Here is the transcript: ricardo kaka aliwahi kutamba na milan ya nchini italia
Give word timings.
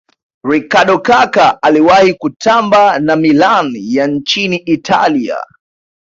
ricardo 0.43 0.99
kaka 0.99 1.61
aliwahi 1.63 2.13
kutamba 2.13 2.99
na 2.99 3.15
milan 3.15 3.73
ya 3.79 4.07
nchini 4.07 4.55
italia 4.57 5.37